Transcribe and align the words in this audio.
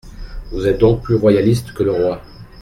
Vous 0.49 0.65
êtes 0.65 0.79
donc 0.79 1.03
plus 1.03 1.13
royaliste 1.13 1.73
que 1.75 1.83
le 1.83 1.91
roi. 1.91 2.23